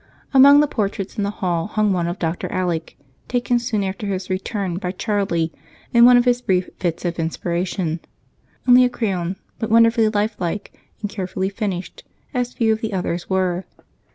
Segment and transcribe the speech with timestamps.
[0.33, 2.51] Among the portraits in the hall hung one of Dr.
[2.51, 5.53] Alec, done soon after his return by Charlie
[5.93, 7.99] in one of his brief fits of inspiration.
[8.67, 12.03] Only a crayon, but wonderfully lifelike and carefully finished,
[12.33, 13.65] as few of the others were.